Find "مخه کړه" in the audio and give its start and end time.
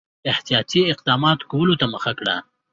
1.93-2.35